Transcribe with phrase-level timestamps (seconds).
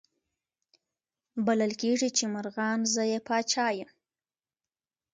[1.45, 3.91] بلل کیږي چي مرغان زه یې پاچا یم